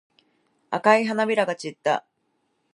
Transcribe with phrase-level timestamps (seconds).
[0.71, 2.07] 赤い花びらが散った。